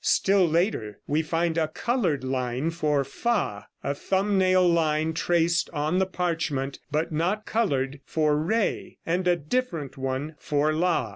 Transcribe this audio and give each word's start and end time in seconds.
Still 0.03 0.47
later 0.47 0.97
we 1.05 1.21
find 1.21 1.59
a 1.59 1.67
colored 1.67 2.23
line 2.23 2.71
for 2.71 3.03
fa, 3.03 3.67
a 3.83 3.93
thumb 3.93 4.35
nail 4.35 4.67
line 4.67 5.13
traced 5.13 5.69
on 5.73 5.99
the 5.99 6.07
parchment, 6.07 6.79
but 6.89 7.11
not 7.11 7.45
colored, 7.45 7.99
for 8.03 8.35
re, 8.35 8.97
and 9.05 9.27
a 9.27 9.35
different 9.35 9.99
one 9.99 10.33
for 10.39 10.73
la. 10.73 11.09